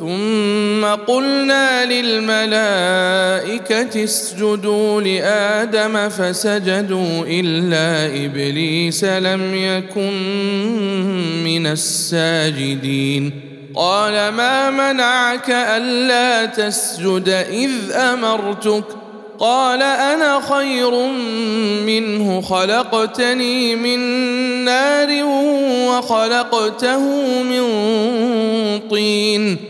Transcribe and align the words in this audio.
ثم 0.00 0.84
قلنا 0.84 1.84
للملائكة 1.84 2.44
اسجدوا 4.04 5.00
لآدم 5.00 6.08
فسجدوا 6.08 7.24
إلا 7.26 8.06
إبليس 8.24 9.04
لم 9.04 9.54
يكن 9.54 10.12
من 11.44 11.66
الساجدين. 11.66 13.32
قال 13.74 14.12
ما 14.12 14.70
منعك 14.70 15.50
ألا 15.50 16.46
تسجد 16.46 17.28
إذ 17.50 17.92
أمرتك؟ 17.92 18.84
قال 19.38 19.82
أنا 19.82 20.40
خير 20.40 20.90
منه 21.86 22.40
خلقتني 22.40 23.76
من 23.76 23.98
نار 24.64 25.24
وخلقته 25.88 27.00
من 27.42 27.62
طين. 28.90 29.69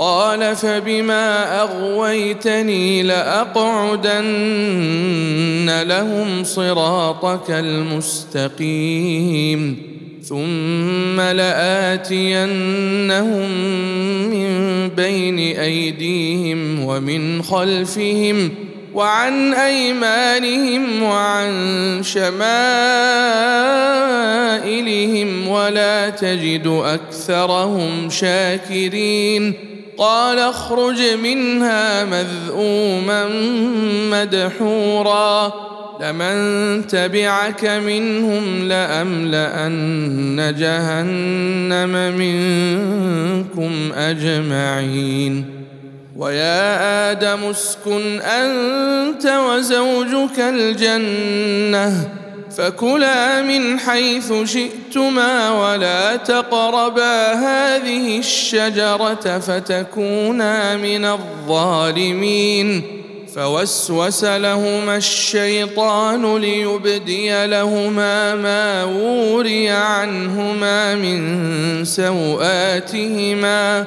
قال 0.00 0.56
فبما 0.56 1.60
أغويتني 1.60 3.02
لأقعدن 3.02 4.20
لهم 5.82 6.44
صراطك 6.44 7.50
المستقيم 7.50 8.70
ثم 10.22 11.20
لآتينهم 11.20 12.40
من 14.30 14.88
بين 14.88 15.38
أيديهم 15.58 16.84
ومن 16.84 17.42
خلفهم 17.42 18.50
وعن 18.94 19.54
أيمانهم 19.54 21.02
وعن 21.02 21.50
شمائلهم 22.02 22.38
ولا 25.48 26.10
تجد 26.10 26.66
أكثرهم 26.66 28.10
شاكرين 28.10 29.69
قال 30.00 30.38
اخرج 30.38 31.02
منها 31.22 32.04
مذءوما 32.04 33.28
مدحورا. 34.10 35.52
لمن 36.00 36.86
تبعك 36.86 37.64
منهم 37.64 38.68
لأملأن 38.68 40.54
جهنم 40.58 42.16
منكم 42.18 43.92
أجمعين. 43.96 45.44
ويا 46.16 47.10
آدم 47.10 47.44
اسكن 47.44 48.20
أنت 48.20 49.26
وزوجك 49.26 50.38
الجنة. 50.38 52.08
فكلا 52.60 53.42
من 53.42 53.78
حيث 53.78 54.32
شئتما 54.44 55.50
ولا 55.50 56.16
تقربا 56.16 57.32
هذه 57.32 58.18
الشجرة 58.18 59.38
فتكونا 59.38 60.76
من 60.76 61.04
الظالمين. 61.04 62.82
فوسوس 63.34 64.24
لهما 64.24 64.96
الشيطان 64.96 66.36
ليبدي 66.36 67.46
لهما 67.46 68.34
ما 68.34 68.84
وري 68.84 69.68
عنهما 69.68 70.94
من 70.94 71.84
سوآتهما. 71.84 73.86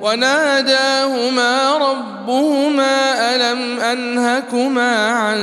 وناداهما 0.00 1.76
ربهما 1.76 3.12
ألم 3.34 3.80
أنهكما 3.80 5.06
عن 5.06 5.40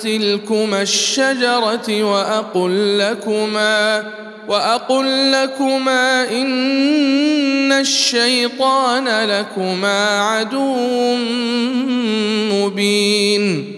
تلكما 0.00 0.82
الشجرة 0.82 2.02
وأقل 2.02 2.98
لكما 2.98 4.04
وأقل 4.48 5.32
لكما 5.32 6.30
إن 6.30 7.72
الشيطان 7.72 9.08
لكما 9.08 10.20
عدو 10.20 10.76
مبين 12.52 13.77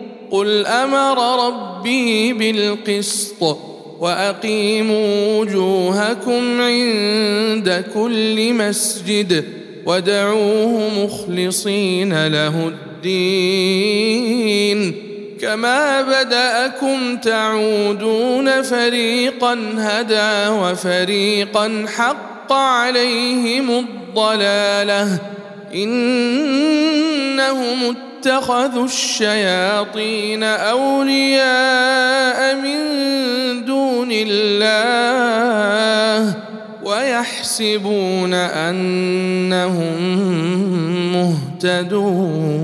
قل 0.31 0.65
أمر 0.65 1.47
ربي 1.47 2.33
بالقسط 2.33 3.57
واقيموا 3.99 5.39
وجوهكم 5.39 6.61
عند 6.61 7.85
كل 7.93 8.53
مسجد 8.53 9.45
ودعوه 9.85 10.89
مخلصين 11.05 12.27
له 12.27 12.71
الدين 13.03 14.95
كما 15.41 16.01
بداكم 16.01 17.17
تعودون 17.17 18.61
فريقا 18.61 19.59
هدى 19.77 20.49
وفريقا 20.49 21.85
حق 21.97 22.53
عليهم 22.53 23.69
الضلاله 23.79 25.19
انهم 25.73 26.51
اتخذوا 28.21 28.85
الشياطين 28.85 30.43
أولياء 30.43 31.35
من 32.55 32.77
دون 33.65 34.09
الله 34.11 35.55
ويحسبون 36.83 38.33
أنهم 38.33 40.01
مهتدون. 41.63 42.61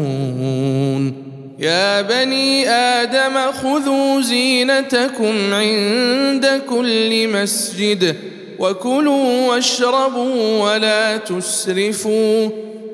يا 1.59 2.01
بني 2.01 2.69
آدم 2.69 3.51
خذوا 3.51 4.21
زينتكم 4.21 5.53
عند 5.53 6.61
كل 6.69 7.27
مسجد 7.27 8.15
وكلوا 8.59 9.47
واشربوا 9.47 10.61
ولا 10.61 11.17
تسرفوا 11.17 12.66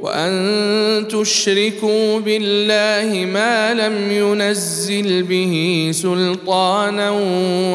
وأن 0.00 1.08
تشركوا 1.08 2.20
بالله 2.20 3.24
ما 3.24 3.74
لم 3.74 4.12
ينزل 4.12 5.22
به 5.22 5.88
سلطانا 5.94 7.10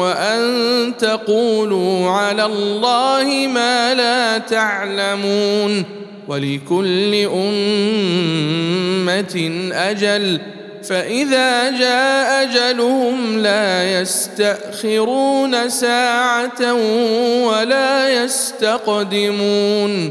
وأن 0.00 0.92
تقولوا 0.98 2.10
على 2.10 2.44
الله 2.44 3.48
ما 3.54 3.94
لا 3.94 4.38
تعلمون 4.38 5.84
ولكل 6.28 7.14
أمة 7.34 7.70
أجل 9.72 10.40
فإذا 10.82 11.70
جاء 11.70 12.42
أجلهم 12.42 13.38
لا 13.38 14.00
يستأخرون 14.00 15.68
ساعة 15.68 16.74
ولا 17.44 18.24
يستقدمون 18.24 20.10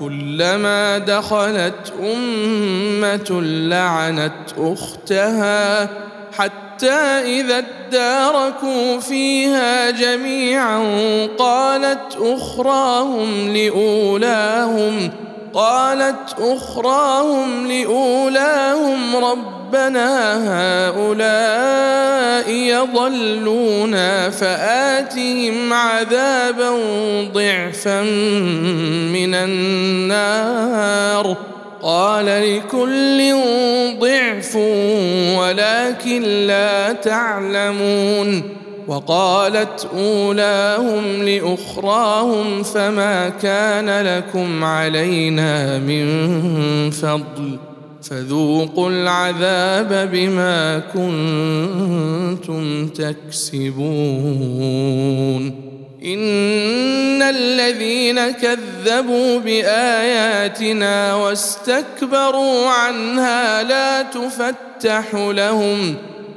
كلما 0.00 0.98
دخلت 0.98 1.92
أمة 2.02 3.40
لعنت 3.42 4.32
أختها 4.58 5.88
حتى 6.32 6.92
إذا 7.40 7.58
اداركوا 7.58 9.00
فيها 9.00 9.90
جميعا 9.90 10.78
قالت 11.38 12.16
أخراهم 12.20 13.54
لأولاهم 13.56 15.10
قالت 15.54 16.34
أخراهم 16.38 17.66
لأولاهم 17.66 19.16
ربنا 19.16 20.34
هؤلاء 20.88 22.50
يضلونا 22.50 24.30
فآتهم 24.30 25.72
عذابا 25.72 26.70
ضعفا 27.32 28.02
من 29.12 29.34
النار. 29.34 31.36
قال 31.82 32.26
لكل 32.26 33.34
ضعف 34.00 34.56
ولكن 35.38 36.22
لا 36.22 36.92
تعلمون. 36.92 38.63
وقالت 38.86 39.88
أولاهم 39.96 41.22
لأخراهم 41.22 42.62
فما 42.62 43.28
كان 43.28 44.06
لكم 44.06 44.64
علينا 44.64 45.78
من 45.78 46.06
فضل 46.90 47.58
فذوقوا 48.02 48.90
العذاب 48.90 50.10
بما 50.12 50.78
كنتم 50.94 52.88
تكسبون. 52.88 54.14
إن 56.04 57.22
الذين 57.22 58.30
كذبوا 58.30 59.38
بآياتنا 59.38 61.14
واستكبروا 61.14 62.68
عنها 62.68 63.62
لا 63.62 64.02
تفتح 64.02 65.14
لهم 65.14 65.94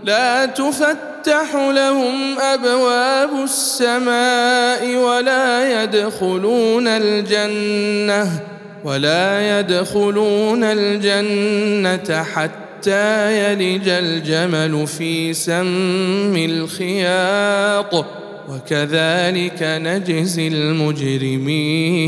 لا 0.07 0.45
تفتح 0.45 1.55
لهم 1.55 2.39
أبواب 2.39 3.43
السماء 3.43 4.95
ولا 4.95 5.83
يدخلون 5.83 6.87
الجنة 6.87 8.39
ولا 8.83 9.59
يدخلون 9.59 10.63
الجنة 10.63 12.23
حتى 12.23 13.37
يلج 13.37 13.89
الجمل 13.89 14.87
في 14.87 15.33
سم 15.33 16.35
الخياط. 16.37 18.05
وكذلك 18.49 19.59
نجزي 19.61 20.47
المجرمين. 20.47 22.07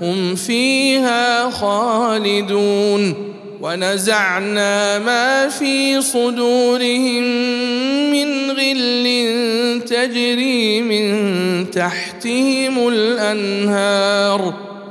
هم 0.00 0.34
فيها 0.34 1.50
خالدون. 1.50 3.34
ونزعنا 3.60 4.98
ما 4.98 5.48
في 5.48 6.00
صدورهم 6.00 7.22
من 8.12 8.50
غل 8.50 9.06
تجري 9.86 10.80
من 10.80 11.70
تحتهم 11.70 12.88
الأنهار. 12.88 14.54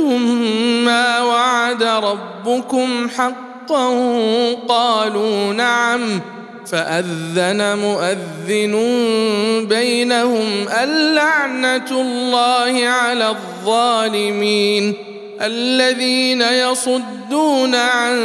أَنتُم 0.00 0.22
مَّا 0.84 1.22
وَعَدَ 1.22 1.82
رَبُّكُمْ 1.82 3.08
حَقًّا 3.16 3.88
قَالُوا 4.68 5.52
نَعَمْ 5.52 6.20
فأذن 6.66 7.78
مؤذن 7.78 8.74
بينهم 9.68 10.68
اللعنة 10.82 11.90
الله 11.90 12.86
على 12.86 13.28
الظالمين 13.28 14.94
الذين 15.40 16.42
يصدون 16.42 17.74
عن 17.74 18.18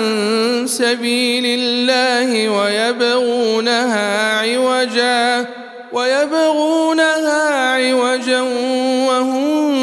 سبيل 0.67 1.44
الله 1.46 2.50
ويبغونها 2.50 4.39
عوجا 4.39 5.46
ويبغونها 5.95 7.73
عوجا 7.75 8.41
وهم 9.07 9.75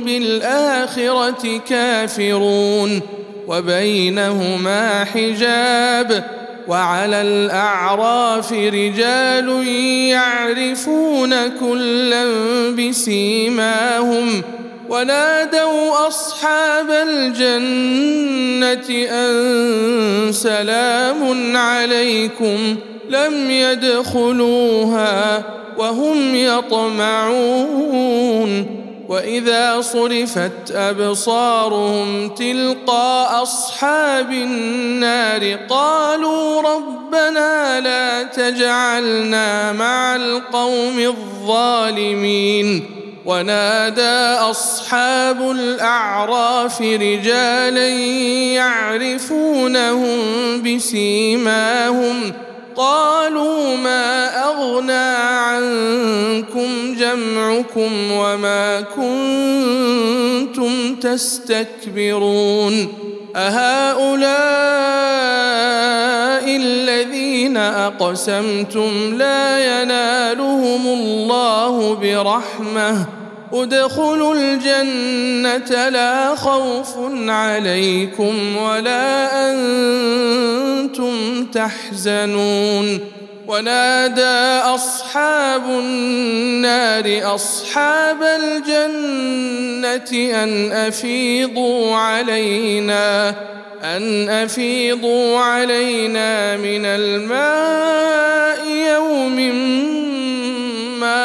بالآخرة 0.00 1.60
كافرون 1.68 3.00
وبينهما 3.48 5.04
حجاب 5.04 6.24
وعلى 6.68 7.22
الأعراف 7.22 8.52
رجال 8.52 9.66
يعرفون 10.08 11.34
كلا 11.60 12.24
بسيماهم 12.70 14.42
ونادوا 14.88 16.08
أصحاب 16.08 16.90
الجنة 16.90 18.28
أن 19.10 20.32
سلام 20.32 21.56
عليكم 21.56 22.76
لم 23.10 23.50
يدخلوها 23.50 25.44
وهم 25.78 26.34
يطمعون. 26.34 27.60
وإذا 29.08 29.80
صرفت 29.80 30.70
أبصارهم 30.72 32.28
تلقى 32.28 33.42
أصحاب 33.42 34.32
النار 34.32 35.58
قالوا 35.68 36.62
ربنا 36.62 37.80
لا 37.80 38.22
تجعلنا 38.22 39.72
مع 39.72 40.16
القوم 40.16 40.98
الظالمين. 40.98 42.84
ونادى 43.26 44.40
أصحاب 44.50 45.50
الأعراف 45.50 46.80
رجالا 46.82 47.88
يعرفونهم 48.54 50.18
بسيماهم 50.62 52.32
قالوا 52.80 53.76
ما 53.76 54.28
أغنى 54.44 54.92
عنكم 55.28 56.94
جمعكم 56.94 58.12
وما 58.12 58.80
كنتم 58.96 60.70
تستكبرون 60.96 62.88
أهؤلاء 63.36 64.30
الذين 66.56 67.56
أقسمتم 67.56 69.14
لا 69.14 69.82
ينالهم 69.82 70.86
الله 70.86 71.94
برحمة 71.94 73.19
ادخلوا 73.52 74.34
الجنة 74.34 75.88
لا 75.88 76.34
خوف 76.34 76.94
عليكم 77.28 78.56
ولا 78.56 79.50
أنتم 79.50 81.46
تحزنون. 81.46 83.00
ونادى 83.50 84.60
أصحاب 84.74 85.62
النار 85.70 87.34
أصحاب 87.34 88.22
الجنة 88.22 90.12
أن 90.42 90.72
أفيضوا 90.72 91.96
علينا 91.96 93.34
أن 93.84 94.28
أفيضوا 94.28 95.38
علينا 95.38 96.56
من 96.56 96.84
الماء 96.84 98.66
يوم 98.66 99.38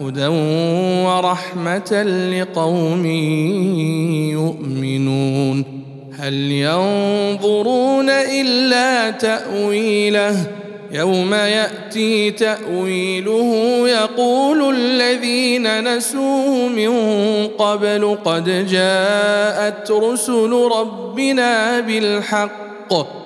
هدى 0.00 0.26
ورحمة 1.06 2.02
لقوم 2.32 3.06
يؤمنون. 4.30 5.64
هل 6.18 6.34
ينظرون 6.34 8.10
إلا 8.10 9.10
تأويله؟ 9.10 10.46
يوم 10.92 11.34
يأتي 11.34 12.30
تأويله 12.30 13.82
يقول 13.88 14.76
الذين 14.76 15.96
نسوه 15.96 16.68
من 16.68 16.92
قبل 17.46 18.18
قد 18.24 18.66
جاءت 18.66 19.90
رسل 19.90 20.52
ربنا 20.52 21.80
بالحق. 21.80 23.25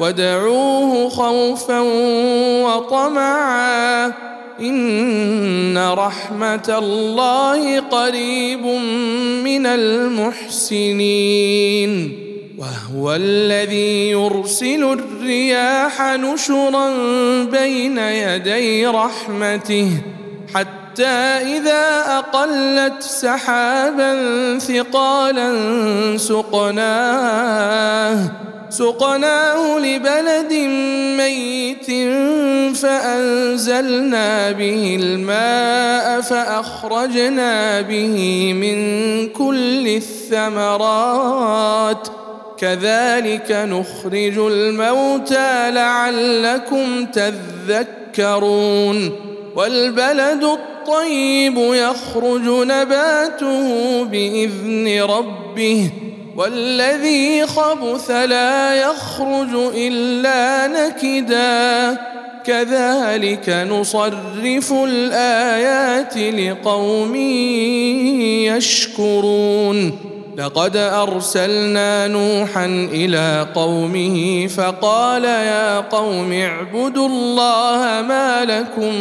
ودعوه 0.00 1.08
خوفا 1.08 1.80
وطمعا. 2.64 4.12
إن 4.60 5.78
رحمة 5.78 6.76
الله 6.78 7.80
قريب 7.80 8.66
من 9.44 9.66
المحسنين. 9.66 10.92
وهو 12.58 13.14
الذي 13.14 14.10
يرسل 14.10 14.84
الرياح 14.84 16.02
نشرا 16.02 16.94
بين 17.44 17.98
يدي 17.98 18.86
رحمته 18.86 19.90
حتى 20.54 21.58
إذا 21.58 22.04
أقلت 22.06 23.02
سحابا 23.02 24.12
ثقالا 24.58 25.52
سقناه. 26.16 28.30
سقناه 28.78 29.78
لبلد 29.78 30.52
ميت 31.16 31.86
فأنزلنا 32.76 34.50
به 34.50 34.98
الماء 35.02 36.20
فأخرجنا 36.20 37.80
به 37.80 38.52
من 38.52 38.78
كل 39.28 39.88
الثمرات. 39.88 42.08
كذلك 42.58 43.50
نخرج 43.50 44.38
الموتى 44.38 45.70
لعلكم 45.70 47.06
تذكرون. 47.06 49.12
والبلد 49.56 50.44
الطيب 50.44 51.58
يخرج 51.58 52.48
نباته 52.48 54.04
بإذن 54.04 55.02
ربه. 55.02 55.90
والذي 56.36 57.46
خبث 57.46 58.10
لا 58.10 58.74
يخرج 58.74 59.72
إلا 59.76 60.66
نكدا. 60.66 61.98
كذلك 62.46 63.48
نصرف 63.70 64.72
الآيات 64.72 66.16
لقوم 66.16 67.16
يشكرون. 68.56 69.98
لقد 70.38 70.76
أرسلنا 70.76 72.06
نوحا 72.06 72.88
إلى 72.92 73.46
قومه 73.54 74.46
فقال 74.46 75.24
يا 75.24 75.80
قوم 75.80 76.32
اعبدوا 76.32 77.08
الله 77.08 78.02
ما 78.08 78.44
لكم 78.44 78.94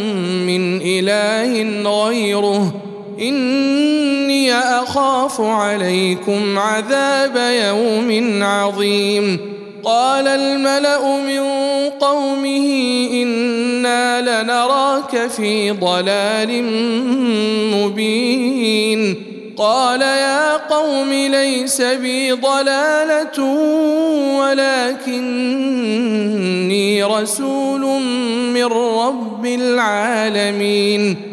من 0.48 0.82
إله 0.82 1.64
غيره. 1.90 2.93
إني 3.20 4.54
أخاف 4.54 5.42
عليكم 5.42 6.60
عذاب 6.60 7.38
يوم 7.68 8.44
عظيم. 8.44 9.40
قال 9.84 10.28
الملأ 10.28 11.18
من 11.18 11.44
قومه 11.90 12.68
إنا 13.14 14.22
لنراك 14.22 15.28
في 15.28 15.72
ضلال 15.72 16.64
مبين. 17.74 19.16
قال 19.58 20.02
يا 20.02 20.58
قوم 20.58 21.10
ليس 21.14 21.82
بي 21.82 22.32
ضلالة 22.32 23.44
ولكني 24.40 25.44
رسول 27.04 28.02
من 28.54 28.66
رب 28.66 29.46
العالمين. 29.46 31.33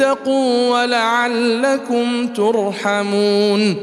واتقوا 0.00 0.70
ولعلكم 0.70 2.26
ترحمون 2.26 3.76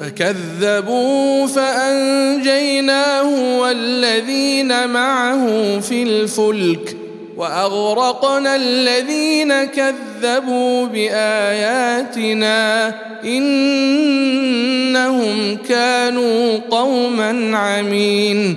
فكذبوا 0.00 1.46
فأنجيناه 1.46 3.58
والذين 3.60 4.88
معه 4.88 5.46
في 5.80 6.02
الفلك 6.02 6.96
وأغرقنا 7.36 8.56
الذين 8.56 9.64
كذبوا 9.64 10.86
بآياتنا 10.86 12.86
إنهم 13.24 14.28
كانوا 15.68 16.58
قوما 16.70 17.58
عمين 17.58 18.56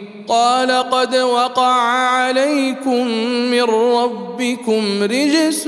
قال 0.31 0.71
قد 0.71 1.15
وقع 1.15 1.81
عليكم 1.91 3.07
من 3.51 3.63
ربكم 3.63 5.03
رجس 5.03 5.67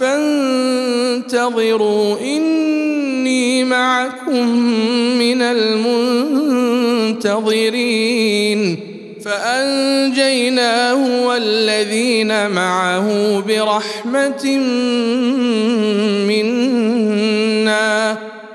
فانتظروا 0.00 1.76
إني 2.20 3.64
معكم 3.64 4.48
من 5.18 5.42
المنتظرين. 7.22 8.94
فأنجيناه 9.24 11.26
والذين 11.26 12.50
معه 12.50 13.40
برحمة 13.40 14.58
منا 16.28 16.53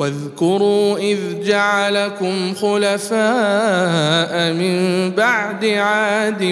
واذكروا 0.00 0.98
إذ 0.98 1.18
جعلكم 1.44 2.54
خلفاء 2.54 4.52
من 4.52 5.10
بعد 5.10 5.64
عاد 5.64 6.42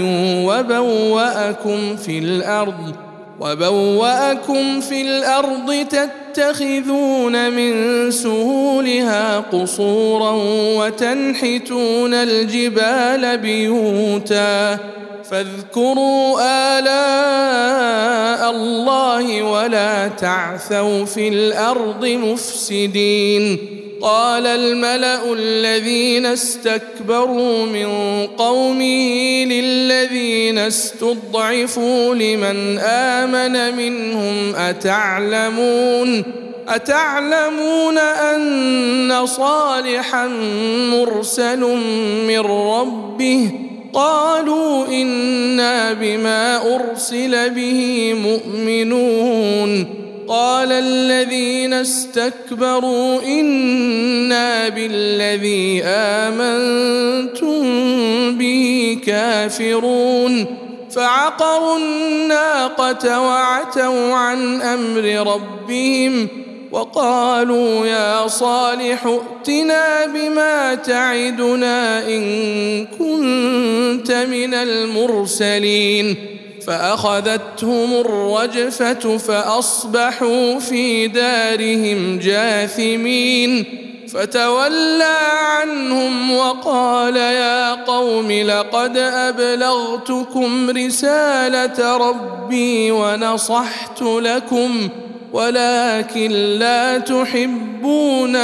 وبوأكم 0.47 1.97
في 1.97 2.19
الأرض 2.19 2.95
وبوأكم 3.41 4.81
في 4.81 5.03
الأرض 5.03 5.87
تتخذون 5.91 7.51
من 7.53 8.11
سهولها 8.11 9.39
قصورا 9.39 10.33
وتنحتون 10.77 12.15
الجبال 12.15 13.39
بيوتا. 13.39 14.79
فاذكروا 15.31 16.41
آلاء 16.79 18.51
الله 18.51 19.43
ولا 19.43 20.09
تعثوا 20.09 21.05
في 21.05 21.29
الأرض 21.29 22.07
مفسدين. 22.07 23.59
قال 24.03 24.47
الملأ 24.47 25.33
الذين 25.33 26.27
استكبروا 26.27 27.67
من 27.67 27.87
قومه 28.27 29.45
للذين 29.45 30.59
استضعفوا 30.59 32.15
لمن 32.15 32.79
آمن 32.79 33.77
منهم 33.77 34.55
أتعلمون؟ 34.57 36.25
أتعلمون 36.69 37.99
أن 37.99 39.27
صالحا 39.27 40.27
مرسل 40.93 41.61
من 42.29 42.41
ربه؟ 42.41 43.68
قالوا 43.93 44.87
إنا 44.87 45.93
بما 45.93 46.75
أرسل 46.75 47.51
به 47.51 48.15
مؤمنون. 48.15 49.87
قال 50.29 50.73
الذين 50.73 51.73
استكبروا 51.73 53.23
إنا 53.23 54.69
بالذي 54.69 55.83
آمنتم 55.85 57.63
به 58.39 58.99
كافرون. 59.07 60.47
فعقروا 60.91 61.79
الناقة 61.79 63.21
وعتوا 63.21 64.15
عن 64.15 64.63
أمر 64.63 65.33
ربهم 65.33 66.29
وقالوا 66.73 67.87
يا 67.87 68.29
صالح 68.29 69.07
ائتنا 69.07 70.07
بما 70.07 70.75
تعدنا 70.75 72.09
إن 72.09 72.87
كنت 72.87 74.13
من 74.13 74.55
المرسلين. 74.55 76.17
فأخذتهم 76.67 77.95
الرجفة 77.95 79.17
فأصبحوا 79.19 80.59
في 80.59 81.07
دارهم 81.09 82.19
جاثمين. 82.19 83.65
فتولى 84.09 85.17
عنهم 85.41 86.37
وقال 86.37 87.17
يا 87.17 87.75
قوم 87.75 88.33
لقد 88.33 88.97
أبلغتكم 88.97 90.71
رسالة 90.71 91.97
ربي 91.97 92.91
ونصحت 92.91 94.03
لكم 94.03 94.89
ولكن 95.33 96.31
لا 96.59 96.99
تحبون 96.99 98.37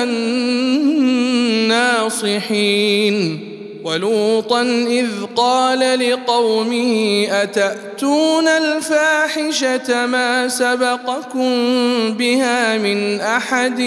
الناصحين. 1.65 3.51
ولوطا 3.85 4.63
إذ 4.89 5.09
قال 5.37 6.11
لقومه 6.11 7.27
أتأتون 7.31 8.49
الفاحشة 8.49 10.07
ما 10.07 10.49
سبقكم 10.49 11.51
بها 12.19 12.79
من 12.79 13.21
أحد 13.21 13.81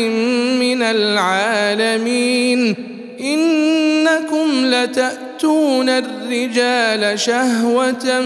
من 0.59 0.81
العالمين؟ 0.81 2.75
إنكم 3.19 4.65
لتأتون 4.65 5.89
الرجال 5.89 7.19
شهوة 7.19 8.21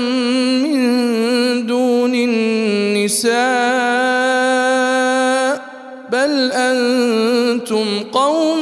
من 0.64 1.68
دون 1.68 2.16
النساء 2.16 3.32
بل 6.12 6.52
أنتم 6.52 7.86
قوم 8.12 8.60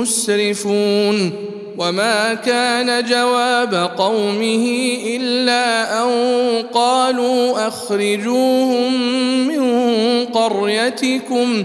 مسرفون 0.00 1.32
وما 1.78 2.34
كان 2.34 3.04
جواب 3.04 3.90
قومه 3.96 4.96
إلا 5.06 6.02
أن 6.02 6.10
قالوا 6.74 7.68
أخرجوهم 7.68 8.92
من 9.48 10.24
قريتكم 10.24 11.64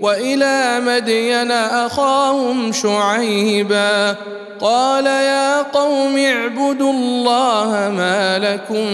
وإلى 0.00 0.80
مدين 0.80 1.50
أخاهم 1.50 2.72
شعيبا 2.72 4.16
قال 4.60 5.06
يا 5.06 5.62
قوم 5.62 6.18
اعبدوا 6.18 6.92
الله 6.92 7.92
ما 7.96 8.38
لكم 8.38 8.86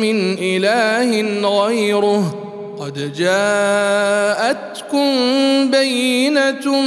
من 0.00 0.36
إله 0.38 1.22
غيره 1.48 2.50
قد 2.80 3.12
جاءتكم 3.12 5.00
بينة 5.70 6.80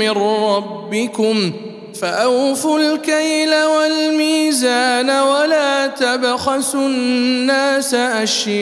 من 0.00 0.10
ربكم 0.10 1.52
فأوفوا 2.00 2.78
الكيل 2.78 3.54
والميزان 3.54 5.10
ولا 5.10 5.86
تبخسوا 5.86 6.88
الناس 6.88 7.94
أشياءهم 7.94 8.54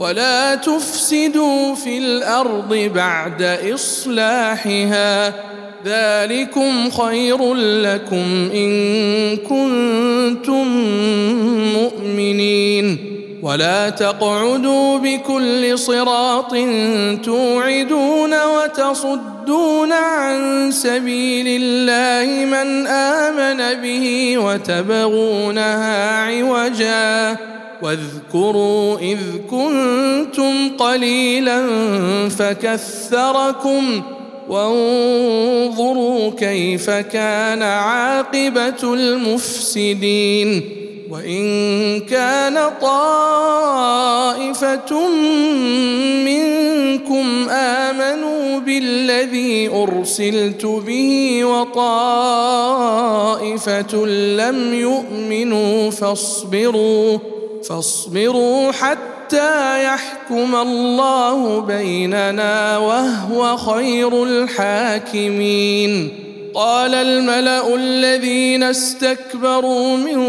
ولا 0.00 0.54
تفسدوا 0.54 1.74
في 1.74 1.98
الأرض 1.98 2.74
بعد 2.94 3.42
اصلاحها 3.74 5.34
ذلكم 5.86 6.90
خير 6.90 7.54
لكم 7.54 8.50
ان 8.54 9.36
كنتم 9.36 10.66
مؤمنين 11.72 12.98
ولا 13.42 13.90
تقعدوا 13.90 14.98
بكل 14.98 15.78
صراط 15.78 16.54
توعدون 17.24 18.34
وتصدون 18.44 19.92
عن 19.92 20.70
سبيل 20.72 21.62
الله 21.62 22.44
من 22.44 22.86
امن 22.86 23.82
به 23.82 24.38
وتبغونها 24.38 26.16
عوجا 26.24 27.36
واذكروا 27.82 28.98
إذ 28.98 29.18
كنتم 29.50 30.76
قليلا 30.78 31.68
فكثركم 32.28 34.02
وانظروا 34.48 36.30
كيف 36.30 36.90
كان 36.90 37.62
عاقبة 37.62 38.94
المفسدين 38.94 40.62
وإن 41.10 42.00
كان 42.00 42.58
طائفة 42.80 43.88
منكم 46.24 47.48
آمنوا 47.50 48.58
بالذي 48.58 49.68
أرسلت 49.68 50.66
به 50.66 51.44
وطائفة 51.44 52.56
لم 54.06 54.74
يؤمنوا 54.74 55.90
فاصبروا 55.90 57.18
فاصبروا 57.68 58.72
حتى 58.72 59.84
يحكم 59.84 60.56
الله 60.56 61.60
بيننا 61.60 62.78
وهو 62.78 63.56
خير 63.56 64.24
الحاكمين. 64.24 66.12
قال 66.54 66.94
الملأ 66.94 67.74
الذين 67.74 68.62
استكبروا 68.62 69.96
من 69.96 70.20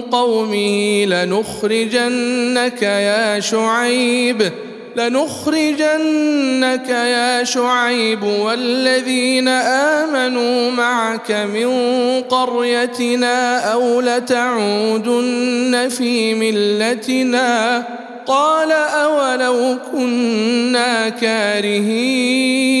قومه 0.00 1.04
لنخرجنك 1.04 2.82
يا 2.82 3.40
شعيب. 3.40 4.52
لنخرجنك 4.96 6.88
يا 6.88 7.44
شعيب 7.44 8.22
والذين 8.22 9.48
آمنوا 9.48 10.70
معك 10.70 11.30
من 11.30 11.70
قريتنا 12.22 13.58
أو 13.72 14.00
لتعودن 14.00 15.88
في 15.88 16.34
ملتنا 16.34 17.84
قال 18.26 18.72
أولو 18.72 19.76
كنا 19.92 21.08
كارهين 21.08 22.80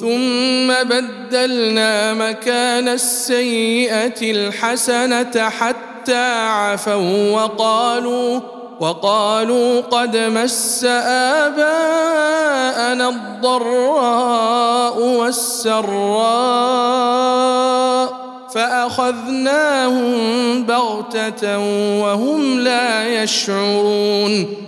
ثم 0.00 0.68
بدلنا 0.84 2.14
مكان 2.14 2.88
السيئة 2.88 4.30
الحسنة 4.30 5.48
حتى 5.48 6.46
عفوا 6.46 7.30
وقالوا 7.32 8.40
وقالوا 8.80 9.80
قد 9.80 10.16
مس 10.16 10.84
آباءنا 11.44 13.08
الضراء 13.08 14.98
والسراء 15.02 15.88
فأخذناهم 18.54 20.12
بغتة 20.62 21.58
وهم 22.00 22.60
لا 22.60 23.22
يشعرون. 23.22 24.67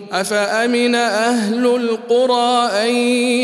أفأمن 0.11 0.95
أهل 0.95 1.65
القرى 1.65 2.69
أن 2.83 2.95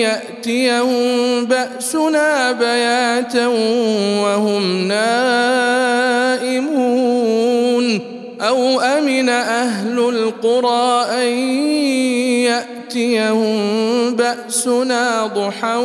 يأتيهم 0.04 1.46
بأسنا 1.46 2.52
بياتا 2.52 3.48
وهم 4.24 4.88
نائمون؟ 4.88 6.68
أو 8.42 8.80
أمن 8.80 9.30
أهل 9.30 10.00
القرى 10.00 11.06
أن 11.24 11.28
يأتيهم 12.44 13.58
بأسنا 14.16 15.26
ضحى 15.26 15.76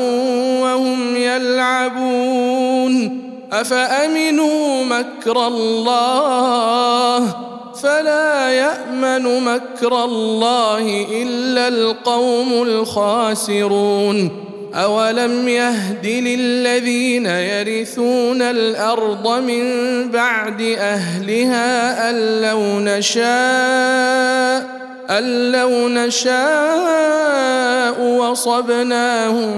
وهم 0.62 1.16
يلعبون؟ 1.16 3.22
أفأمنوا 3.52 4.84
مكر 4.84 5.46
الله 5.46 7.34
فلا 7.82 8.50
يأمن 8.50 9.44
مكر 9.44 10.04
الله 10.04 11.06
إلا 11.22 11.68
القوم 11.68 12.62
الخاسرون. 12.62 14.30
أولم 14.74 15.48
يهد 15.48 16.06
للذين 16.06 17.26
يرثون 17.26 18.42
الأرض 18.42 19.42
من 19.42 19.64
بعد 20.10 20.62
أهلها 20.78 22.10
أن 22.10 22.42
لو 22.42 22.60
نشاء 22.80 24.82
أن 25.10 25.52
لو 25.52 25.88
نشاء 25.88 26.32
وصبناهم 28.00 29.52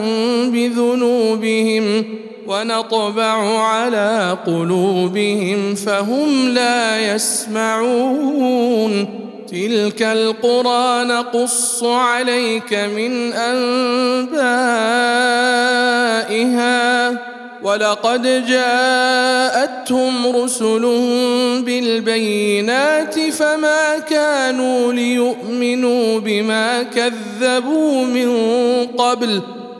بذنوبهم. 0.51 2.05
ونطبع 2.47 3.59
على 3.61 4.39
قلوبهم 4.47 5.75
فهم 5.75 6.49
لا 6.49 7.15
يسمعون. 7.15 9.07
تلك 9.51 10.03
القرى 10.03 11.05
نقص 11.05 11.85
عليك 11.85 12.75
من 12.75 13.33
أنبائها. 13.33 14.45
ولقد 17.63 18.47
جاءتهم 18.47 20.37
رسلهم 20.37 21.65
بالبينات 21.65 23.21
فما 23.21 23.99
كانوا 23.99 24.93
ليؤمنوا 24.93 26.21
بما 26.21 26.83
كذبوا 26.83 28.05
من 28.05 28.31
قبل. 28.87 29.43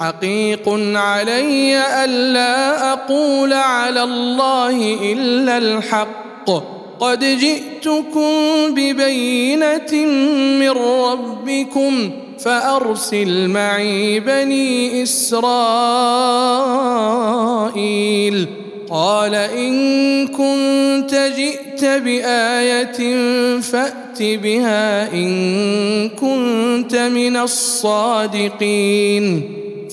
حقيق 0.00 0.68
علي 0.94 1.78
الا 2.04 2.92
أقول 2.92 3.52
على 3.52 4.02
الله 4.02 4.96
إلا 5.12 5.58
الحق. 5.58 6.50
قد 7.00 7.24
جئتكم 7.24 8.30
ببينة 8.70 10.06
من 10.60 10.70
ربكم 10.70 12.10
فأرسل 12.38 13.48
معي 13.48 14.20
بني 14.20 15.02
إسرائيل. 15.02 15.46
قال 18.90 19.34
إن 19.34 20.28
كنت 20.28 21.32
جئت 21.36 21.84
بآية 21.84 23.16
فأت 23.60 24.22
بها 24.22 25.12
إن 25.12 26.08
كنت 26.08 26.96
من 26.96 27.36
الصادقين. 27.36 29.42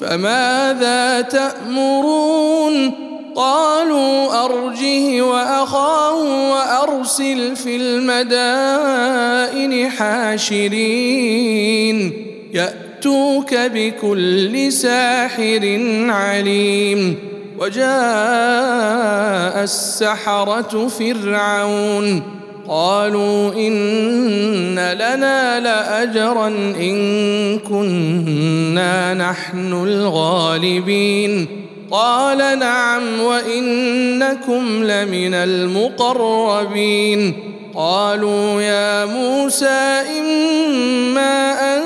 فماذا 0.00 1.20
تأمرون؟ 1.20 2.90
قالوا 3.34 4.44
أرجه 4.44 5.22
وأخاه 5.22 6.50
وأرسل 6.50 7.56
في 7.56 7.76
المدائن 7.76 9.90
حاشرين. 9.90 12.12
يأتوك 12.52 13.54
بكل 13.54 14.72
ساحر 14.72 15.80
عليم. 16.08 17.16
وجاء 17.58 19.62
السحرة 19.62 20.88
فرعون. 20.88 22.41
قالوا 22.68 23.54
إن 23.54 24.78
لنا 24.78 25.60
لأجرا 25.60 26.48
إن 26.80 27.58
كنا 27.58 29.14
نحن 29.14 29.72
الغالبين. 29.72 31.46
قال 31.90 32.58
نعم 32.58 33.20
وإنكم 33.20 34.84
لمن 34.84 35.34
المقربين. 35.34 37.34
قالوا 37.74 38.62
يا 38.62 39.04
موسى 39.04 40.02
إما 40.20 41.76
أن 41.76 41.82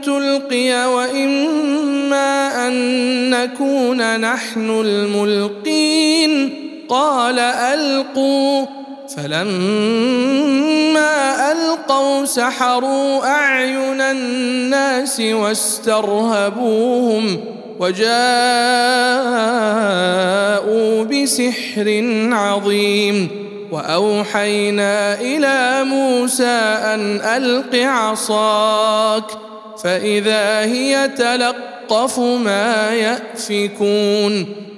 تلقي 0.00 0.94
وإما 0.94 2.68
أن 2.68 3.30
نكون 3.30 4.20
نحن 4.20 4.70
الملقين. 4.70 6.50
قال 6.88 7.38
ألقوا. 7.38 8.85
فلما 9.16 11.06
ألقوا 11.52 12.24
سحروا 12.24 13.26
أعين 13.26 14.00
الناس 14.00 15.20
واسترهبوهم 15.20 16.76
وجاءوا 17.78 18.06
بسحر 21.04 22.04
عظيم 22.32 23.28
وأوحينا 23.72 25.20
إلى 25.20 25.84
موسى 25.84 26.44
أن 26.94 27.20
ألق 27.20 27.74
عصاك 27.74 29.24
فإذا 29.82 30.60
هي 30.60 31.08
تلقف 31.08 32.18
ما 32.18 32.90
يأفكون 32.90 34.46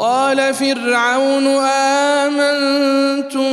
قال 0.00 0.54
فرعون 0.54 1.46
آمنتم 2.26 3.50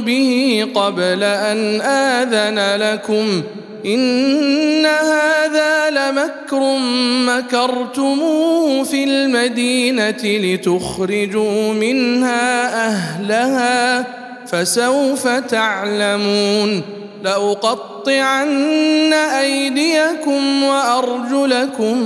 به 0.00 0.66
قبل 0.74 1.22
أن 1.24 1.80
آذن 1.80 2.82
لكم 2.82 3.42
إن 3.86 4.86
هذا 4.86 5.90
لمكر 5.90 6.78
مكرتموه 7.26 8.84
في 8.84 9.04
المدينة 9.04 10.22
لتخرجوا 10.24 11.72
منها 11.72 12.86
أهلها 12.86 14.06
فسوف 14.46 15.28
تعلمون 15.28 16.82
لأقطعن 17.24 19.12
أيديكم 19.12 20.62
وأرجلكم 20.62 21.98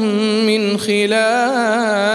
من 0.47 0.79
خلاف 0.79 2.15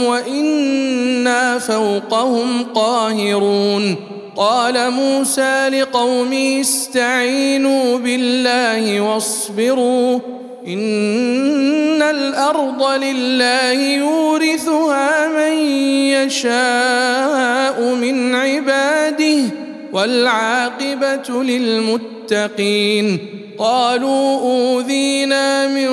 وإنا 0.04 1.60
فوقهم 1.60 2.64
قاهرون. 2.76 3.96
قال 4.36 4.92
موسى 4.92 5.70
لقومه 5.70 6.62
استعينوا 6.62 7.98
بالله 7.98 9.02
واصبروا 9.02 10.20
إن 10.68 12.02
الأرض 12.02 12.84
لله 12.84 13.72
يورثها 13.74 15.28
من 15.28 15.54
يشاء 16.18 17.82
من 17.96 18.36
عباده. 18.36 19.61
والعاقبة 19.94 21.44
للمتقين. 21.44 23.20
قالوا 23.58 24.40
أوذينا 24.40 25.68
من 25.68 25.90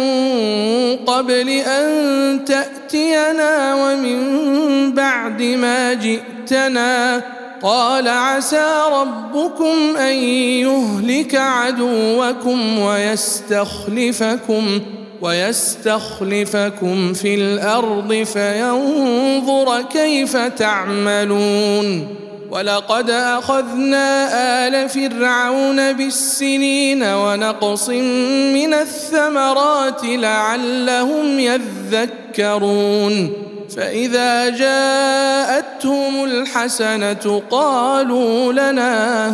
قبل 0.97 1.49
أن 1.49 2.45
تأتينا 2.45 3.75
ومن 3.75 4.93
بعد 4.93 5.43
ما 5.43 5.93
جئتنا. 5.93 7.23
قال 7.63 8.09
عسى 8.09 8.83
ربكم 8.93 9.97
أن 9.97 10.15
يهلك 10.15 11.35
عدوكم 11.35 12.79
ويستخلفكم 12.79 14.81
ويستخلفكم 15.23 17.13
في 17.13 17.35
الأرض 17.35 18.27
فينظر 18.33 19.83
كيف 19.83 20.37
تعملون. 20.37 22.09
ولقد 22.51 23.11
أخذنا 23.11 24.29
آل 24.67 24.89
فرعون 24.89 25.93
بالسنين 25.93 27.03
ونقص 27.03 27.89
من 27.89 28.75
الثمرات 28.75 30.01
لعلهم 30.05 31.41
يذكرون 31.41 33.33
فإذا 33.77 34.49
جاءتهم 34.49 36.25
الحسنة 36.25 37.43
قالوا 37.51 38.53
لنا 38.53 39.27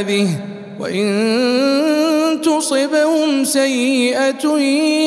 هذه 0.00 0.28
وإن 0.80 2.40
تصبهم 2.44 3.44
سيئة 3.44 4.58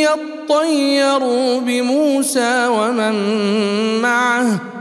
يطيروا 0.01 1.59
بموسى 1.59 2.68
ومن 2.68 3.16
معه 4.01 4.80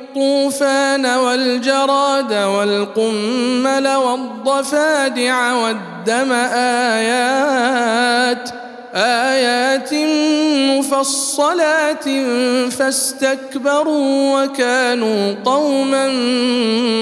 الطوفان 0.11 1.05
والجراد 1.05 2.33
والقمل 2.33 3.87
والضفادع 3.87 5.53
والدم 5.53 6.31
آيات 7.01 8.49
آيات 8.95 9.93
مفصلات 10.77 12.09
فاستكبروا 12.71 14.43
وكانوا 14.43 15.35
قوما 15.45 16.07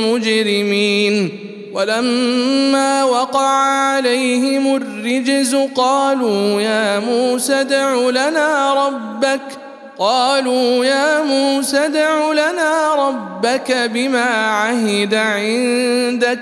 مجرمين. 0.06 1.40
ولما 1.74 3.04
وقع 3.04 3.48
عليهم 3.48 4.76
الرجز 4.76 5.56
قالوا 5.56 6.62
يا 6.62 7.00
موسى 7.00 7.54
ادع 7.54 8.10
لنا 8.10 8.74
ربك 8.88 9.69
قالوا 10.00 10.86
يا 10.86 11.24
موسى 11.24 11.78
ادع 11.78 12.32
لنا 12.32 12.96
ربك 12.96 13.72
بما 13.94 14.30
عهد 14.48 15.14
عندك. 15.14 16.40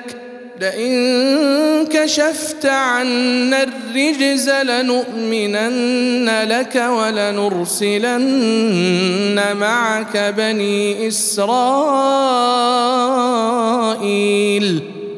لئن 0.62 1.86
كشفت 1.86 2.66
عنا 2.66 3.64
الرجز 3.64 4.50
لنؤمنن 4.50 6.30
لك 6.44 6.76
ولنرسلن 6.76 7.98
معك 9.58 10.18
بني 10.38 11.08
إسرائيل. 11.08 11.78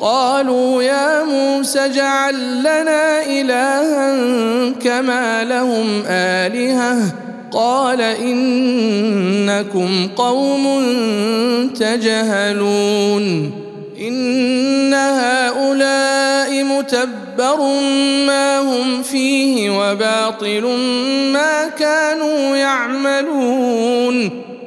قالوا 0.00 0.82
يا 0.82 1.24
موسى 1.24 1.84
اجعل 1.84 2.58
لنا 2.60 3.26
إلها 3.26 4.14
كما 4.82 5.44
لهم 5.44 6.02
آلهة. 6.08 6.96
قال 7.52 8.00
إنكم 8.00 9.88
قوم 10.16 10.64
تجهلون. 11.80 13.50
إن 14.00 14.94
هؤلاء 14.94 16.64
متبر 16.64 17.56
ما 18.26 18.58
هم 18.58 19.02
فيه 19.02 19.70
وباطل 19.70 20.62
ما 21.32 21.68
كانوا 21.68 22.56
يعملون. 22.56 24.43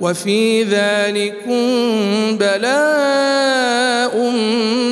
وفي 0.00 0.62
ذلكم 0.62 1.62
بلاء 2.36 4.30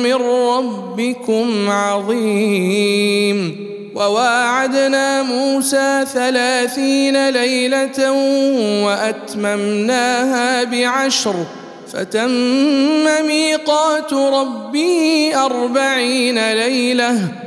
من 0.03 0.13
ربكم 0.13 1.69
عظيم. 1.69 3.67
وواعدنا 3.95 5.23
موسى 5.23 6.05
ثلاثين 6.13 7.29
ليلة 7.29 8.11
وأتممناها 8.85 10.63
بعشر. 10.63 11.35
فتم 11.93 13.25
ميقات 13.27 14.13
ربه 14.13 15.31
أربعين 15.35 16.53
ليلة 16.53 17.46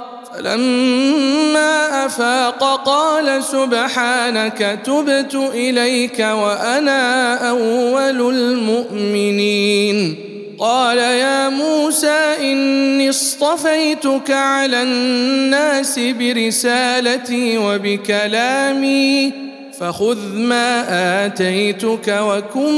فلما 0.33 2.05
أفاق 2.05 2.83
قال 2.85 3.43
سبحانك 3.43 4.79
تبت 4.85 5.35
إليك 5.53 6.19
وأنا 6.19 7.33
أول 7.49 8.35
المؤمنين. 8.35 10.15
قال 10.59 10.97
يا 10.97 11.49
موسى 11.49 12.35
إني 12.41 13.09
اصطفيتك 13.09 14.31
على 14.31 14.83
الناس 14.83 15.99
برسالتي 15.99 17.57
وبكلامي 17.57 19.31
فخذ 19.79 20.17
ما 20.33 20.85
آتيتك 21.25 22.19
وكن 22.21 22.73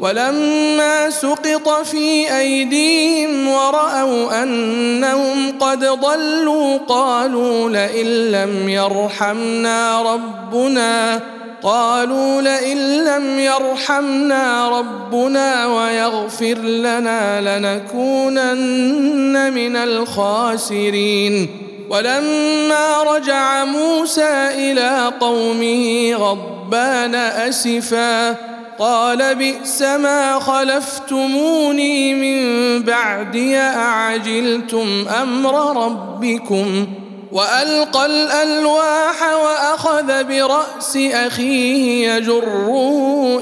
ولما 0.00 1.10
سقط 1.10 1.68
في 1.68 2.38
أيديهم 2.38 3.48
ورأوا 3.48 4.42
أنهم 4.42 5.58
قد 5.58 5.84
ضلوا 5.84 6.78
قالوا 6.88 7.70
لئن 7.70 8.06
لم 8.06 8.68
يرحمنا 8.68 10.02
ربنا 10.02 11.20
قالوا 11.62 12.42
لئن 12.42 13.04
لم 13.04 13.38
يرحمنا 13.38 14.68
ربنا 14.78 15.66
ويغفر 15.66 16.58
لنا 16.58 17.58
لنكونن 17.58 19.52
من 19.52 19.76
الخاسرين. 19.76 21.48
ولما 21.90 23.02
رجع 23.02 23.64
موسى 23.64 24.48
إلى 24.54 25.12
قومه 25.20 26.14
غضبان 26.14 27.14
أسفا 27.14 28.49
قال 28.80 29.34
بئس 29.34 29.82
ما 29.82 30.38
خلفتموني 30.38 32.14
من 32.14 32.82
بعدي 32.82 33.58
أعجلتم 33.58 35.04
أمر 35.22 35.84
ربكم 35.84 36.86
وألقى 37.32 38.06
الألواح 38.06 39.22
وأخذ 39.22 40.24
برأس 40.24 40.96
أخيه 40.96 42.10
يجره 42.12 42.68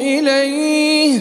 إليه 0.00 1.20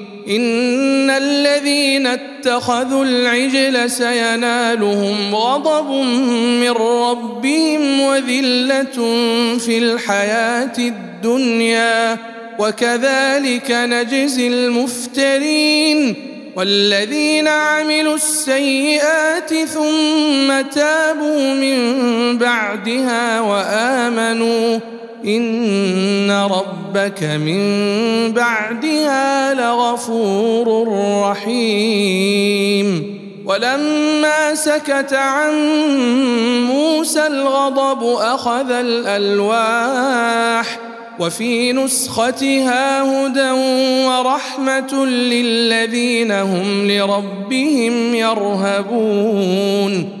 إن 0.27 1.09
الذين 1.09 2.07
اتخذوا 2.07 3.05
العجل 3.05 3.91
سينالهم 3.91 5.35
غضب 5.35 5.91
من 6.61 6.71
ربهم 6.71 8.01
وذلة 8.01 8.97
في 9.57 9.77
الحياة 9.77 10.77
الدنيا 10.77 12.17
وكذلك 12.59 13.71
نجزي 13.71 14.47
المفترين 14.47 16.15
والذين 16.55 17.47
عملوا 17.47 18.15
السيئات 18.15 19.53
ثم 19.53 20.61
تابوا 20.61 21.53
من 21.53 22.37
بعدها 22.37 23.41
وآمنوا 23.41 24.79
ان 25.25 26.31
ربك 26.31 27.23
من 27.23 27.61
بعدها 28.33 29.53
لغفور 29.53 30.87
رحيم 31.23 33.21
ولما 33.45 34.55
سكت 34.55 35.13
عن 35.13 35.53
موسى 36.67 37.27
الغضب 37.27 38.03
اخذ 38.03 38.71
الالواح 38.71 40.77
وفي 41.19 41.73
نسختها 41.73 43.01
هدى 43.01 43.51
ورحمه 44.07 45.05
للذين 45.05 46.31
هم 46.31 46.87
لربهم 46.91 48.15
يرهبون 48.15 50.20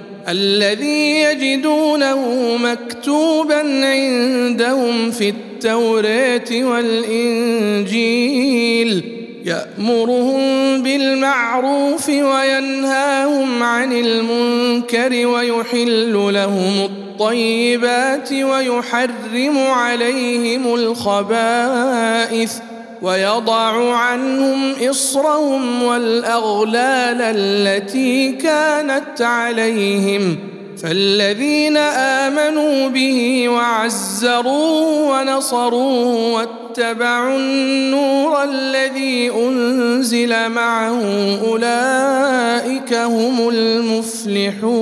الذي 0.27 1.21
يجدونه 1.21 2.57
مكتوبا 2.57 3.85
عندهم 3.85 5.11
في 5.11 5.29
التوراه 5.29 6.63
والإنجيل. 6.63 8.01
يأمرهم 9.45 10.41
بالمعروف 10.83 12.09
وينهاهم 12.09 13.63
عن 13.63 13.93
المنكر 13.93 15.27
ويحل 15.27 16.13
لهم 16.33 16.85
الطيبات 16.85 18.33
ويحرم 18.33 19.57
عليهم 19.57 20.73
الخبائث. 20.75 22.53
ويضع 23.01 23.93
عنهم 23.93 24.73
إصرهم 24.89 25.83
والأغلال 25.83 27.21
التي 27.21 28.31
كانت 28.31 29.21
عليهم 29.21 30.37
فالذين 30.83 31.77
آمنوا 31.77 32.87
به 32.87 33.49
وعزروه 33.49 35.09
ونصروه 35.09 36.33
واتبعوا 36.33 37.37
النور 37.37 38.43
الذي 38.43 39.31
أنزل 39.31 40.49
معه 40.49 41.01
أولئك 41.47 42.93
هم 42.93 43.49
المفلحون 43.49 44.81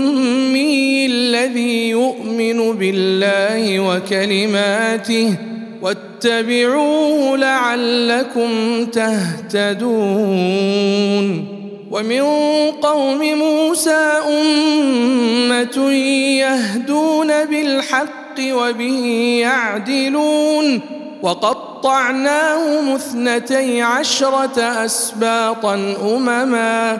يؤمن 2.51 2.77
بالله 2.77 3.79
وكلماته 3.79 5.35
واتبعوه 5.81 7.37
لعلكم 7.37 8.85
تهتدون 8.85 10.01
ومن 11.91 12.21
قوم 12.81 13.19
موسى 13.37 14.19
امه 14.27 15.91
يهدون 16.39 17.45
بالحق 17.45 18.39
وبه 18.39 19.05
يعدلون 19.41 20.81
وقطعناهم 21.21 22.95
اثنتي 22.95 23.81
عشره 23.81 24.61
اسباطا 24.61 25.95
امما 26.01 26.99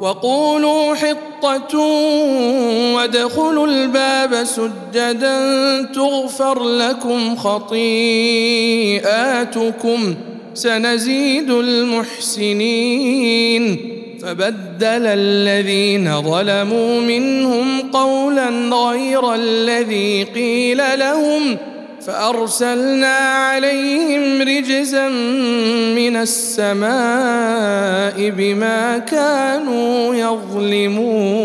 وقولوا 0.00 0.94
حطة 0.94 1.78
وادخلوا 2.94 3.66
الباب 3.66 4.44
سجدا 4.44 5.82
تغفر 5.82 6.64
لكم 6.64 7.36
خطيئاتكم 7.36 7.74
سنزيد 10.54 11.50
المحسنين 11.50 12.98
فبدل 14.22 15.06
الذين 15.06 16.22
ظلموا 16.22 17.00
منهم 17.00 17.90
قولا 17.90 18.48
غير 18.76 19.34
الذي 19.34 20.24
قيل 20.24 20.98
لهم 20.98 21.56
فأرسلنا 22.08 23.16
عليهم 23.16 24.42
رجزا 24.42 25.08
من 25.98 26.16
السماء 26.16 26.88
بما 28.30 28.98
كانوا 28.98 30.14
يظلمون. 30.14 31.38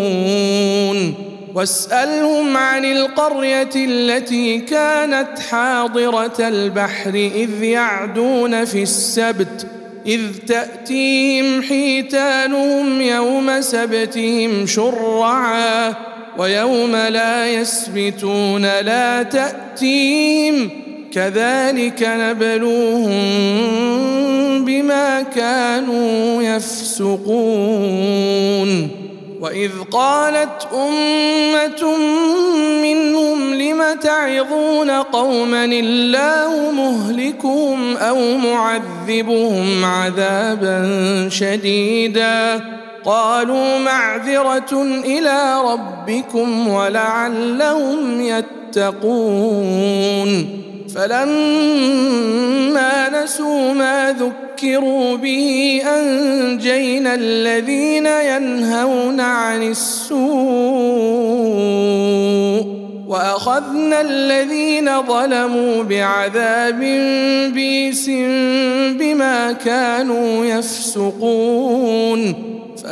واسألهم 1.55 2.57
عن 2.57 2.85
القرية 2.85 3.69
التي 3.75 4.59
كانت 4.59 5.39
حاضرة 5.49 6.33
البحر 6.39 7.09
إذ 7.35 7.63
يعدون 7.63 8.65
في 8.65 8.83
السبت 8.83 9.67
إذ 10.05 10.21
تأتيهم 10.47 11.61
حيتانهم 11.61 13.01
يوم 13.01 13.61
سبتهم 13.61 14.65
شرعا. 14.65 16.12
ويوم 16.37 16.95
لا 16.95 17.47
يسبتون 17.47 18.61
لا 18.61 19.23
تأتيهم 19.23 20.69
كذلك 21.13 22.03
نبلوهم 22.03 23.15
بما 24.65 25.21
كانوا 25.21 26.43
يفسقون. 26.43 27.83
وإذ 29.41 29.71
قالت 29.91 30.67
أمة 30.73 31.97
منهم 32.81 33.53
لم 33.53 33.83
تعظون 34.01 34.91
قوما 34.91 35.65
الله 35.65 36.71
مهلكهم 36.71 37.97
أو 37.97 38.37
معذبهم 38.37 39.85
عذابا 39.85 40.89
شديدا؟ 41.31 42.61
قالوا 43.05 43.77
معذرة 43.79 44.83
إلى 45.05 45.61
ربكم 45.65 46.67
ولعلهم 46.67 48.21
يتقون. 48.75 49.93
فلما 50.95 52.43
نسوا 53.23 53.73
ما 53.73 54.15
ذكروا 54.19 55.17
به 55.17 55.81
أنجينا 55.97 57.15
الذين 57.15 58.05
ينهون 58.05 59.19
عن 59.21 59.63
السوء 59.63 60.23
وأخذنا 63.07 64.01
الذين 64.01 65.01
ظلموا 65.01 65.83
بعذاب 65.83 66.79
بيس 67.53 68.09
بما 68.99 69.51
كانوا 69.51 70.45
يفسقون. 70.45 72.35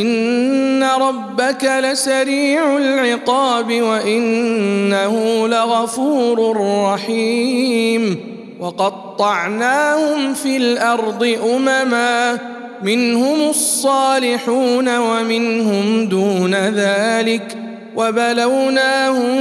ان 0.00 0.82
ربك 0.82 1.64
لسريع 1.64 2.76
العقاب 2.76 3.82
وانه 3.82 5.48
لغفور 5.48 6.56
رحيم 6.92 8.16
وقطعناهم 8.60 10.34
في 10.34 10.56
الأرض 10.56 11.36
امما 11.54 12.38
منهم 12.82 13.48
الصالحون 13.48 14.98
ومنهم 14.98 16.04
دون 16.04 16.54
ذلك 16.54 17.56
وبلوناهم 17.96 19.36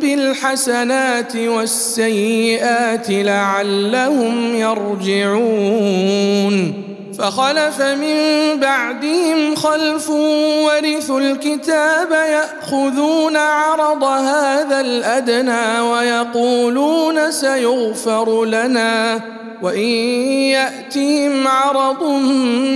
بالحسنات 0.00 1.36
والسيئات 1.36 3.10
لعلهم 3.10 4.56
يرجعون 4.56 6.16
فخلف 7.18 7.80
من 7.80 8.16
بعدهم 8.60 9.54
خلف 9.54 10.10
ورثوا 10.10 11.20
الكتاب 11.20 12.10
يأخذون 12.10 13.36
عرض 13.36 14.04
هذا 14.04 14.80
الأدنى 14.80 15.80
ويقولون 15.80 17.30
سيغفر 17.30 18.44
لنا 18.44 19.20
وإن 19.62 19.88
يأتهم 20.52 21.48
عرض 21.48 22.02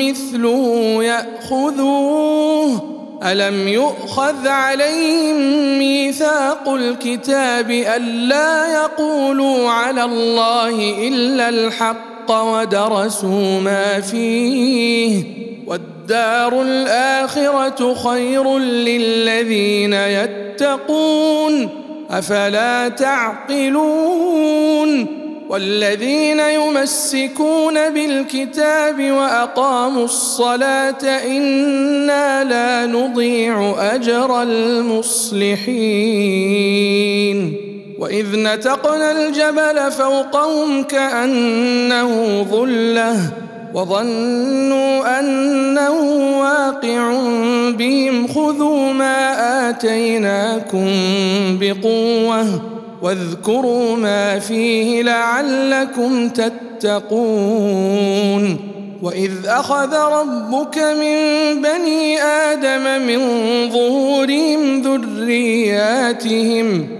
مثله 0.00 0.98
يأخذوه 1.02 2.90
ألم 3.24 3.68
يؤخذ 3.68 4.48
عليهم 4.48 5.38
ميثاق 5.78 6.68
الكتاب 6.68 7.70
ألا 7.70 8.72
يقولوا 8.72 9.70
على 9.70 10.04
الله 10.04 11.08
إلا 11.08 11.48
الحق 11.48 12.10
ودرسوا 12.30 13.60
ما 13.60 14.00
فيه 14.00 15.24
والدار 15.66 16.62
الآخرة 16.62 17.94
خير 17.94 18.58
للذين 18.58 19.92
يتقون 19.92 21.68
أفلا 22.10 22.88
تعقلون 22.88 24.40
والذين 25.48 26.40
يمسكون 26.40 27.90
بالكتاب 27.90 29.10
وأقاموا 29.10 30.04
الصلاة 30.04 31.04
إنا 31.26 32.44
لا 32.44 32.86
نضيع 32.86 33.74
أجر 33.94 34.42
المصلحين 34.42 35.60
وإذ 38.00 38.36
نتقنا 38.36 39.12
الجبل 39.12 39.92
فوقهم 39.92 40.82
كأنه 40.82 42.42
ظلة 42.42 43.16
وظنوا 43.74 45.20
أنه 45.20 46.00
واقع 46.40 47.12
بهم 47.70 48.28
خذوا 48.28 48.92
ما 48.92 49.70
آتيناكم 49.70 50.88
بقوة 51.60 52.62
واذكروا 53.02 53.96
ما 53.96 54.38
فيه 54.38 55.02
لعلكم 55.02 56.28
تتقون 56.28 57.50
وإذ 59.02 59.32
أخذ 59.46 59.94
ربك 59.94 60.78
من 60.78 61.16
بني 61.62 62.22
آدم 62.22 63.06
من 63.06 63.18
ظهورهم 63.70 64.82
ذرياتهم 64.82 66.99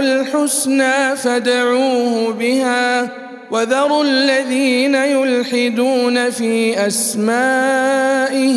الحسنى 0.00 1.16
فادعوه 1.16 2.32
بها. 2.32 3.08
وذروا 3.50 4.04
الذين 4.04 4.94
يلحدون 4.94 6.30
في 6.30 6.86
أسمائه 6.86 8.54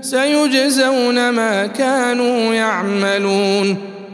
سيجزون 0.00 1.30
ما 1.30 1.66
كانوا 1.66 2.54
يعملون. 2.54 3.89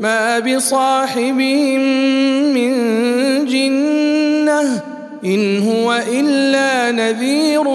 ما 0.00 0.38
بصاحبهم 0.38 1.80
من 2.54 2.74
جنه 3.46 4.82
ان 5.24 5.62
هو 5.62 6.02
الا 6.08 6.90
نذير 6.90 7.68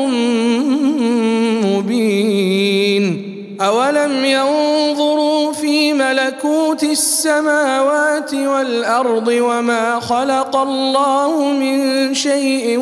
مبين 1.63 3.29
أولم 3.61 4.25
ينظروا 4.25 5.53
في 5.53 5.93
ملكوت 5.93 6.83
السماوات 6.83 8.33
والأرض 8.33 9.27
وما 9.27 9.99
خلق 9.99 10.55
الله 10.55 11.53
من 11.53 12.13
شيء 12.13 12.77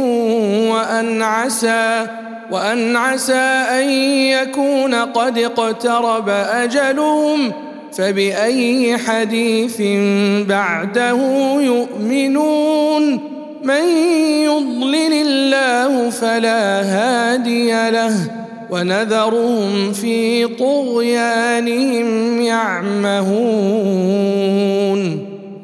وأن 0.72 1.22
عسى 1.22 2.08
وأن 2.52 2.96
عسى 2.96 3.34
أن 3.80 3.90
يكون 4.30 4.96
قد 4.96 5.38
اقترب 5.38 6.30
أجلهم 6.30 7.67
فبأي 7.98 8.98
حديث 8.98 9.82
بعده 10.48 11.18
يؤمنون؟ 11.62 13.20
من 13.64 13.84
يضلل 14.44 15.14
الله 15.14 16.10
فلا 16.10 16.82
هادي 16.82 17.90
له 17.90 18.14
ونذرهم 18.72 19.94
في 19.94 20.48
طغيانهم 20.48 22.42
يعمهون. 22.42 23.28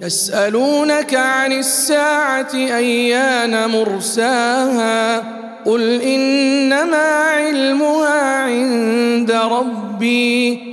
يسألونك 0.02 1.16
عن 1.16 1.52
الساعة 1.52 2.56
أيان 2.56 3.70
مرساها؟ 3.70 5.18
قل 5.66 6.02
إنما 6.02 6.98
علمها 6.98 8.44
عند 8.44 9.32
ربي. 9.32 10.73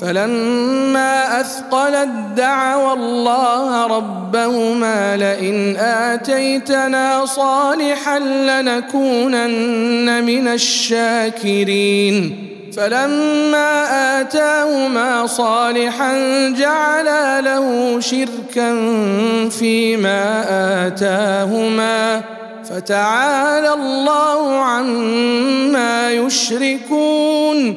فلما 0.00 1.40
أثقلت 1.40 2.08
دعوا 2.36 2.92
الله 2.92 3.86
ربهما 3.86 5.16
لئن 5.16 5.76
آتيتنا 5.76 7.26
صالحا 7.26 8.18
لنكونن 8.18 10.24
من 10.24 10.48
الشاكرين. 10.48 12.48
فلما 12.76 14.20
آتاهما 14.20 15.26
صالحا 15.26 16.14
جعلا 16.58 17.40
له 17.40 18.00
شركا 18.00 18.74
فيما 19.50 20.44
آتاهما. 20.86 22.20
فتعالى 22.70 23.72
الله 23.72 24.58
عما 24.58 26.10
يشركون. 26.10 27.76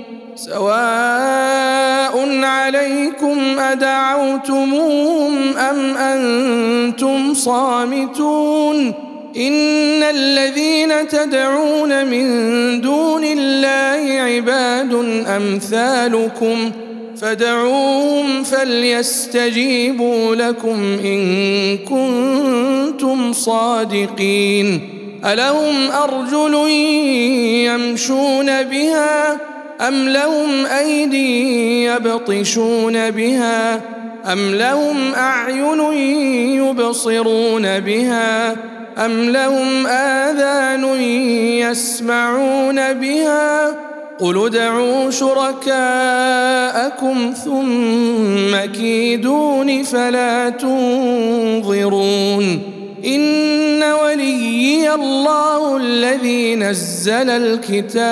سواء 0.45 2.15
عليكم 2.43 3.59
أدعوتموهم 3.59 5.57
أم 5.57 5.97
أنتم 5.97 7.33
صامتون 7.33 8.93
إن 9.37 10.03
الذين 10.03 11.07
تدعون 11.07 12.05
من 12.05 12.25
دون 12.81 13.23
الله 13.23 14.21
عباد 14.21 14.93
أمثالكم 15.27 16.71
فدعوهم 17.17 18.43
فليستجيبوا 18.43 20.35
لكم 20.35 20.97
إن 21.05 21.77
كنتم 21.77 23.33
صادقين 23.33 24.89
ألهم 25.25 25.91
أرجل 25.91 26.69
يمشون 27.65 28.63
بها 28.63 29.51
ام 29.87 30.09
لهم 30.09 30.65
ايدي 30.65 31.83
يبطشون 31.85 33.11
بها 33.11 33.81
ام 34.33 34.55
لهم 34.55 35.13
اعين 35.13 35.79
يبصرون 36.61 37.79
بها 37.79 38.55
ام 38.97 39.29
لهم 39.29 39.87
اذان 39.87 40.83
يسمعون 41.59 42.93
بها 42.93 43.75
قل 44.19 44.45
ادعوا 44.45 45.11
شركاءكم 45.11 45.73
ثم 47.45 48.57
كيدون 48.73 49.83
فلا 49.83 50.49
تنظرون 50.49 52.01
ان 53.05 53.83
وليي 53.83 54.93
الله 54.93 55.77
الذي 55.77 56.55
نزل 56.55 57.29
الكتاب 57.29 58.11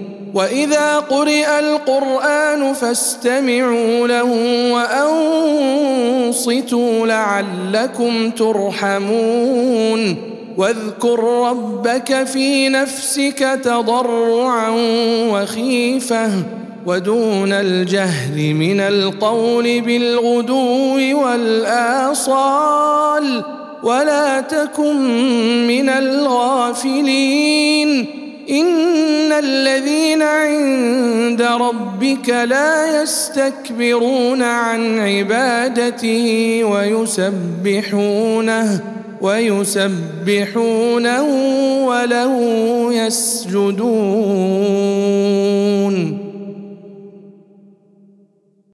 واذا 0.33 0.99
قرئ 0.99 1.59
القران 1.59 2.73
فاستمعوا 2.73 4.07
له 4.07 4.31
وانصتوا 6.29 7.07
لعلكم 7.07 8.29
ترحمون 8.29 10.15
واذكر 10.57 11.19
ربك 11.49 12.23
في 12.23 12.69
نفسك 12.69 13.59
تضرعا 13.63 14.69
وخيفه 15.31 16.31
ودون 16.85 17.53
الجهل 17.53 18.53
من 18.53 18.79
القول 18.79 19.81
بالغدو 19.81 21.21
والاصال 21.23 22.71
ولا 23.83 24.41
تكن 24.41 24.97
من 25.67 25.89
الغافلين 25.89 27.01
ان 28.49 29.31
الذين 29.31 30.21
عند 30.21 31.41
ربك 31.41 32.29
لا 32.29 33.01
يستكبرون 33.01 34.41
عن 34.41 34.99
عبادته 34.99 36.59
ويسبحونه 36.63 38.21
ويسبحونه 39.21 41.23
وله 41.85 42.39
يسجدون 42.93 43.81